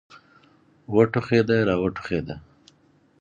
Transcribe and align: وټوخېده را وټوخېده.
وټوخېده 0.93 1.57
را 1.67 1.75
وټوخېده. 1.81 2.35